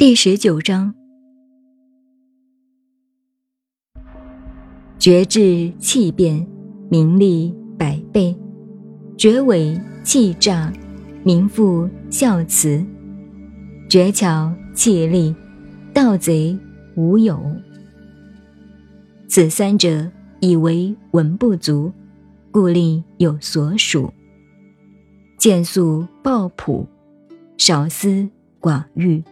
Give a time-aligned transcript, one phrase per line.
[0.00, 0.94] 第十九章：
[4.98, 6.48] 绝智气变，
[6.88, 8.34] 名利百倍；
[9.18, 10.72] 绝伪气诈，
[11.22, 12.82] 名副孝慈；
[13.90, 15.36] 绝巧气利，
[15.92, 16.58] 盗贼
[16.96, 17.38] 无有。
[19.28, 20.10] 此三者，
[20.40, 21.92] 以为文不足，
[22.50, 24.10] 故令有所属。
[25.36, 26.88] 见素抱朴，
[27.58, 28.26] 少思
[28.62, 29.22] 寡欲。